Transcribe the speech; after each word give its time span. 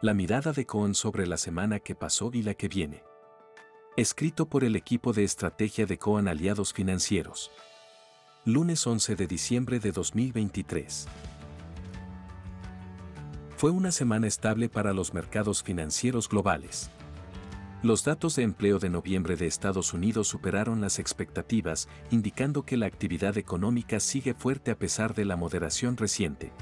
La 0.00 0.14
mirada 0.14 0.52
de 0.52 0.64
Cohen 0.64 0.94
sobre 0.94 1.26
la 1.26 1.36
semana 1.36 1.80
que 1.80 1.96
pasó 1.96 2.30
y 2.32 2.42
la 2.42 2.54
que 2.54 2.68
viene. 2.68 3.02
Escrito 3.96 4.48
por 4.48 4.62
el 4.62 4.76
equipo 4.76 5.12
de 5.12 5.24
estrategia 5.24 5.86
de 5.86 5.98
Cohen 5.98 6.28
Aliados 6.28 6.72
Financieros. 6.72 7.50
Lunes 8.44 8.86
11 8.86 9.16
de 9.16 9.26
diciembre 9.26 9.80
de 9.80 9.90
2023. 9.90 11.08
Fue 13.56 13.72
una 13.72 13.90
semana 13.90 14.28
estable 14.28 14.68
para 14.68 14.92
los 14.92 15.14
mercados 15.14 15.64
financieros 15.64 16.28
globales. 16.28 16.92
Los 17.82 18.04
datos 18.04 18.36
de 18.36 18.44
empleo 18.44 18.78
de 18.78 18.90
noviembre 18.90 19.34
de 19.34 19.48
Estados 19.48 19.92
Unidos 19.92 20.28
superaron 20.28 20.80
las 20.80 21.00
expectativas, 21.00 21.88
indicando 22.12 22.64
que 22.64 22.76
la 22.76 22.86
actividad 22.86 23.36
económica 23.36 23.98
sigue 23.98 24.34
fuerte 24.34 24.70
a 24.70 24.78
pesar 24.78 25.16
de 25.16 25.24
la 25.24 25.34
moderación 25.34 25.96
reciente. 25.96 26.52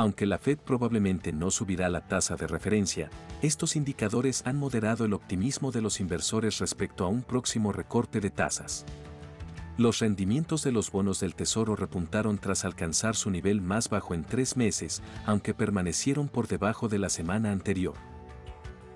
Aunque 0.00 0.24
la 0.24 0.38
Fed 0.38 0.56
probablemente 0.56 1.30
no 1.30 1.50
subirá 1.50 1.90
la 1.90 2.00
tasa 2.00 2.34
de 2.34 2.46
referencia, 2.46 3.10
estos 3.42 3.76
indicadores 3.76 4.42
han 4.46 4.56
moderado 4.56 5.04
el 5.04 5.12
optimismo 5.12 5.72
de 5.72 5.82
los 5.82 6.00
inversores 6.00 6.58
respecto 6.58 7.04
a 7.04 7.08
un 7.08 7.22
próximo 7.22 7.70
recorte 7.70 8.18
de 8.18 8.30
tasas. 8.30 8.86
Los 9.76 9.98
rendimientos 9.98 10.62
de 10.62 10.72
los 10.72 10.90
bonos 10.90 11.20
del 11.20 11.34
Tesoro 11.34 11.76
repuntaron 11.76 12.38
tras 12.38 12.64
alcanzar 12.64 13.14
su 13.14 13.30
nivel 13.30 13.60
más 13.60 13.90
bajo 13.90 14.14
en 14.14 14.24
tres 14.24 14.56
meses, 14.56 15.02
aunque 15.26 15.52
permanecieron 15.52 16.28
por 16.28 16.48
debajo 16.48 16.88
de 16.88 16.98
la 16.98 17.10
semana 17.10 17.52
anterior. 17.52 17.96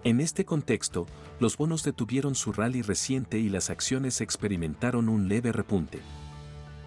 En 0.04 0.22
este 0.22 0.46
contexto, 0.46 1.04
los 1.38 1.58
bonos 1.58 1.82
detuvieron 1.82 2.34
su 2.34 2.50
rally 2.50 2.80
reciente 2.80 3.38
y 3.38 3.50
las 3.50 3.68
acciones 3.68 4.22
experimentaron 4.22 5.10
un 5.10 5.28
leve 5.28 5.52
repunte. 5.52 6.00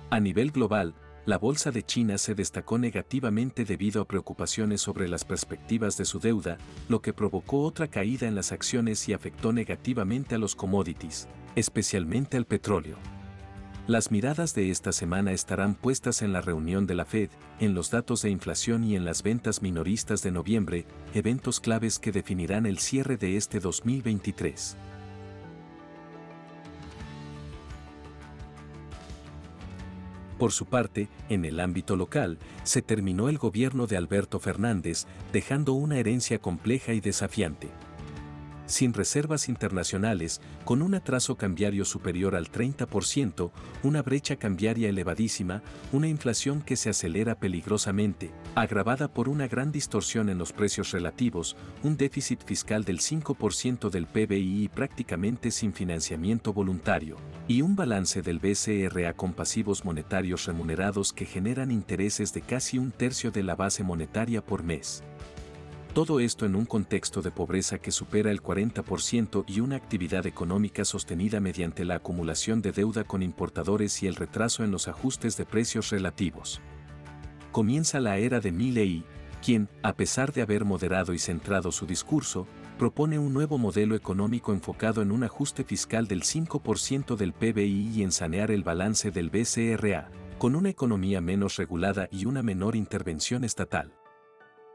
A 0.09 0.19
nivel 0.19 0.49
global, 0.49 0.95
la 1.27 1.37
bolsa 1.37 1.71
de 1.71 1.83
China 1.83 2.17
se 2.17 2.35
destacó 2.35 2.77
negativamente 2.77 3.65
debido 3.65 4.01
a 4.01 4.07
preocupaciones 4.07 4.79
sobre 4.79 5.09
las 5.09 5.25
perspectivas 5.25 5.97
de 5.97 6.05
su 6.05 6.21
deuda, 6.21 6.57
lo 6.87 7.01
que 7.01 7.11
provocó 7.11 7.63
otra 7.63 7.89
caída 7.89 8.29
en 8.29 8.35
las 8.35 8.53
acciones 8.53 9.09
y 9.09 9.13
afectó 9.13 9.51
negativamente 9.51 10.35
a 10.35 10.37
los 10.37 10.55
commodities, 10.55 11.27
especialmente 11.57 12.37
al 12.37 12.45
petróleo. 12.45 12.95
Las 13.87 14.09
miradas 14.09 14.55
de 14.55 14.69
esta 14.69 14.93
semana 14.93 15.33
estarán 15.33 15.75
puestas 15.75 16.21
en 16.21 16.31
la 16.31 16.39
reunión 16.39 16.87
de 16.87 16.95
la 16.95 17.03
Fed, 17.03 17.29
en 17.59 17.73
los 17.73 17.91
datos 17.91 18.21
de 18.21 18.29
inflación 18.29 18.85
y 18.85 18.95
en 18.95 19.03
las 19.03 19.21
ventas 19.21 19.61
minoristas 19.61 20.23
de 20.23 20.31
noviembre, 20.31 20.85
eventos 21.13 21.59
claves 21.59 21.99
que 21.99 22.13
definirán 22.13 22.65
el 22.65 22.79
cierre 22.79 23.17
de 23.17 23.35
este 23.35 23.59
2023. 23.59 24.77
Por 30.37 30.51
su 30.51 30.65
parte, 30.65 31.07
en 31.29 31.45
el 31.45 31.59
ámbito 31.59 31.95
local, 31.95 32.37
se 32.63 32.81
terminó 32.81 33.29
el 33.29 33.37
gobierno 33.37 33.87
de 33.87 33.97
Alberto 33.97 34.39
Fernández, 34.39 35.05
dejando 35.33 35.73
una 35.73 35.97
herencia 35.97 36.39
compleja 36.39 36.93
y 36.93 36.99
desafiante 36.99 37.69
sin 38.67 38.93
reservas 38.93 39.49
internacionales, 39.49 40.41
con 40.63 40.83
un 40.83 40.93
atraso 40.93 41.35
cambiario 41.35 41.85
superior 41.85 42.35
al 42.35 42.51
30%, 42.51 43.51
una 43.81 44.03
brecha 44.03 44.35
cambiaria 44.35 44.89
elevadísima, 44.89 45.63
una 45.91 46.07
inflación 46.07 46.61
que 46.61 46.75
se 46.75 46.91
acelera 46.91 47.39
peligrosamente, 47.39 48.31
agravada 48.53 49.07
por 49.07 49.29
una 49.29 49.47
gran 49.47 49.71
distorsión 49.71 50.29
en 50.29 50.37
los 50.37 50.53
precios 50.53 50.91
relativos, 50.91 51.55
un 51.83 51.97
déficit 51.97 52.43
fiscal 52.43 52.83
del 52.83 52.99
5% 52.99 53.89
del 53.89 54.05
PBI 54.05 54.69
prácticamente 54.69 55.49
sin 55.49 55.73
financiamiento 55.73 56.53
voluntario, 56.53 57.15
y 57.47 57.61
un 57.61 57.75
balance 57.75 58.21
del 58.21 58.39
BCRA 58.39 59.13
con 59.13 59.33
pasivos 59.33 59.85
monetarios 59.85 60.45
remunerados 60.45 61.13
que 61.13 61.25
generan 61.25 61.71
intereses 61.71 62.33
de 62.33 62.41
casi 62.41 62.77
un 62.77 62.91
tercio 62.91 63.31
de 63.31 63.43
la 63.43 63.55
base 63.55 63.83
monetaria 63.83 64.43
por 64.43 64.63
mes. 64.63 65.03
Todo 65.97 66.19
esto 66.19 66.45
en 66.45 66.55
un 66.55 66.67
contexto 66.67 67.23
de 67.23 67.31
pobreza 67.31 67.79
que 67.79 67.91
supera 67.91 68.29
el 68.29 68.43
40% 68.43 69.45
y 69.47 69.61
una 69.61 69.77
actividad 69.77 70.27
económica 70.27 70.85
sostenida 70.85 71.39
mediante 71.39 71.85
la 71.85 71.95
acumulación 71.95 72.61
de 72.61 72.71
deuda 72.71 73.03
con 73.03 73.23
importadores 73.23 74.03
y 74.03 74.05
el 74.05 74.13
retraso 74.13 74.63
en 74.63 74.69
los 74.69 74.87
ajustes 74.87 75.37
de 75.37 75.47
precios 75.47 75.89
relativos. 75.89 76.61
Comienza 77.51 77.99
la 77.99 78.19
era 78.19 78.39
de 78.39 78.51
Milley, 78.51 79.05
quien, 79.43 79.69
a 79.81 79.93
pesar 79.93 80.31
de 80.33 80.43
haber 80.43 80.65
moderado 80.65 81.15
y 81.15 81.17
centrado 81.17 81.71
su 81.71 81.87
discurso, 81.87 82.45
propone 82.77 83.17
un 83.17 83.33
nuevo 83.33 83.57
modelo 83.57 83.95
económico 83.95 84.53
enfocado 84.53 85.01
en 85.01 85.11
un 85.11 85.23
ajuste 85.23 85.63
fiscal 85.63 86.07
del 86.07 86.21
5% 86.21 87.15
del 87.15 87.33
PBI 87.33 87.91
y 87.95 88.03
en 88.03 88.11
sanear 88.11 88.51
el 88.51 88.61
balance 88.61 89.09
del 89.09 89.31
BCRA, 89.31 90.11
con 90.37 90.55
una 90.55 90.69
economía 90.69 91.21
menos 91.21 91.55
regulada 91.55 92.07
y 92.11 92.27
una 92.27 92.43
menor 92.43 92.75
intervención 92.75 93.43
estatal. 93.43 93.91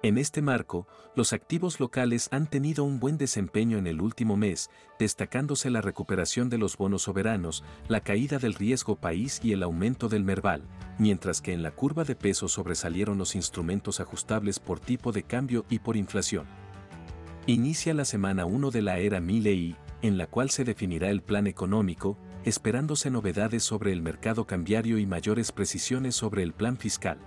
En 0.05 0.19
este 0.19 0.43
marco, 0.43 0.89
los 1.15 1.33
activos 1.33 1.79
locales 1.79 2.29
han 2.33 2.49
tenido 2.49 2.83
un 2.83 2.99
buen 2.99 3.19
desempeño 3.19 3.79
en 3.79 3.87
el 3.87 4.01
último 4.01 4.37
mes, 4.37 4.69
destacándose 4.99 5.71
la 5.71 5.81
recuperación 5.81 6.51
de 6.51 6.59
los 6.59 6.77
bonos 6.77 7.03
soberanos, 7.03 7.63
la 7.87 8.01
caída 8.01 8.39
del 8.39 8.55
riesgo 8.55 8.97
país 8.97 9.39
y 9.45 9.53
el 9.53 9.63
aumento 9.63 10.09
del 10.09 10.25
Merval, 10.25 10.65
mientras 10.99 11.41
que 11.41 11.53
en 11.53 11.63
la 11.63 11.71
curva 11.71 12.03
de 12.03 12.17
peso 12.17 12.49
sobresalieron 12.49 13.17
los 13.17 13.37
instrumentos 13.37 14.01
ajustables 14.01 14.59
por 14.59 14.81
tipo 14.81 15.13
de 15.13 15.23
cambio 15.23 15.67
y 15.71 15.79
por 15.79 15.97
inflación. 15.97 16.47
Inicia 17.47 17.95
la 17.95 18.05
semana 18.05 18.45
1 18.45 18.73
de 18.73 18.83
la 18.83 18.99
era 18.99 19.21
Milley, 19.21 19.77
en 20.03 20.19
la 20.19 20.27
cual 20.27 20.51
se 20.51 20.65
definirá 20.65 21.11
el 21.11 21.23
plan 21.23 21.47
económico, 21.47 22.19
esperándose 22.45 23.09
novedades 23.09 23.63
sobre 23.63 23.93
el 23.93 24.03
mercado 24.03 24.49
cambiario 24.49 24.99
y 24.99 25.07
mayores 25.07 25.53
precisiones 25.53 26.17
sobre 26.17 26.43
el 26.43 26.55
plan 26.55 26.77
fiscal. 26.77 27.21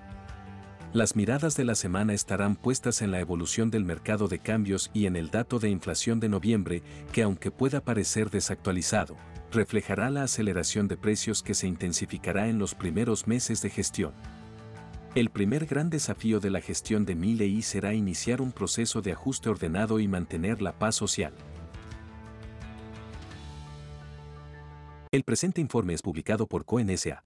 Las 0.96 1.18
miradas 1.18 1.58
de 1.58 1.66
la 1.66 1.76
semana 1.76 2.14
estarán 2.14 2.56
puestas 2.56 3.02
en 3.02 3.12
la 3.12 3.20
evolución 3.20 3.70
del 3.70 3.84
mercado 3.84 4.30
de 4.30 4.40
cambios 4.40 4.92
y 4.94 5.08
en 5.08 5.18
el 5.18 5.30
dato 5.30 5.60
de 5.60 5.70
inflación 5.70 6.22
de 6.22 6.30
noviembre, 6.30 6.84
que 7.12 7.22
aunque 7.22 7.52
pueda 7.52 7.82
parecer 7.82 8.30
desactualizado, 8.30 9.18
reflejará 9.52 10.10
la 10.10 10.24
aceleración 10.24 10.88
de 10.88 10.96
precios 10.96 11.44
que 11.44 11.54
se 11.54 11.68
intensificará 11.68 12.48
en 12.48 12.60
los 12.60 12.76
primeros 12.76 13.28
meses 13.28 13.62
de 13.62 13.72
gestión. 13.72 14.14
El 15.16 15.32
primer 15.32 15.66
gran 15.66 15.90
desafío 15.90 16.40
de 16.40 16.50
la 16.50 16.62
gestión 16.62 17.04
de 17.04 17.16
Milley 17.16 17.62
será 17.62 17.94
iniciar 17.94 18.40
un 18.40 18.54
proceso 18.54 19.02
de 19.02 19.12
ajuste 19.12 19.50
ordenado 19.50 20.00
y 20.00 20.08
mantener 20.08 20.62
la 20.62 20.80
paz 20.80 20.96
social. 20.96 21.34
El 25.12 25.26
presente 25.26 25.60
informe 25.60 25.94
es 25.94 26.02
publicado 26.02 26.48
por 26.48 26.64
CONSA. 26.64 27.26